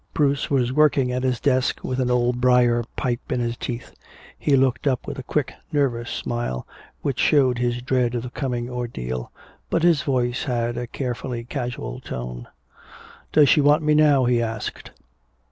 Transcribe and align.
Bruce 0.15 0.49
was 0.49 0.73
working 0.73 1.11
at 1.11 1.21
his 1.21 1.39
desk, 1.39 1.83
with 1.83 1.99
an 1.99 2.09
old 2.09 2.41
briar 2.41 2.83
pipe 2.95 3.31
in 3.31 3.39
his 3.39 3.55
teeth. 3.55 3.93
He 4.35 4.55
looked 4.55 4.87
up 4.87 5.05
with 5.05 5.19
a 5.19 5.29
quick 5.29 5.53
nervous 5.71 6.09
smile 6.09 6.65
which 7.03 7.19
showed 7.19 7.59
his 7.59 7.83
dread 7.83 8.15
of 8.15 8.23
the 8.23 8.31
coming 8.31 8.67
ordeal, 8.67 9.31
but 9.69 9.83
his 9.83 10.01
voice 10.01 10.45
had 10.45 10.75
a 10.75 10.87
carefully 10.87 11.43
casual 11.43 11.99
tone. 11.99 12.47
"Does 13.31 13.47
she 13.47 13.61
want 13.61 13.83
me 13.83 13.93
now?" 13.93 14.25
he 14.25 14.41
asked. 14.41 14.89